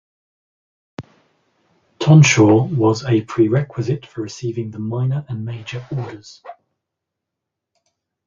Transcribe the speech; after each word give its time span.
Tonsure 1.99 2.67
was 2.75 3.05
a 3.05 3.21
prerequisite 3.21 4.03
for 4.07 4.23
receiving 4.23 4.71
the 4.71 4.79
minor 4.79 5.23
and 5.29 5.45
major 5.45 5.85
orders. 5.95 6.41